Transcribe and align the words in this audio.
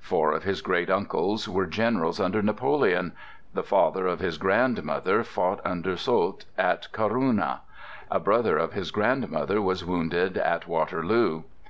Four 0.00 0.32
of 0.32 0.42
his 0.42 0.60
great 0.60 0.90
uncles 0.90 1.48
were 1.48 1.64
generals 1.64 2.20
under 2.20 2.42
Napoleon. 2.42 3.14
The 3.54 3.62
father 3.62 4.06
of 4.06 4.20
his 4.20 4.36
grandmother 4.36 5.24
fought 5.24 5.60
under 5.64 5.96
Soult 5.96 6.44
at 6.58 6.92
Corunna. 6.92 7.60
A 8.10 8.20
brother 8.20 8.58
of 8.58 8.74
his 8.74 8.90
grandmother 8.90 9.62
was 9.62 9.86
wounded 9.86 10.36
at 10.36 10.68
Waterloo. 10.68 11.44